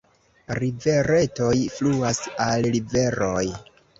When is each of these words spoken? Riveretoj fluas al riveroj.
Riveretoj 0.59 1.59
fluas 1.75 2.21
al 2.47 2.65
riveroj. 2.79 3.47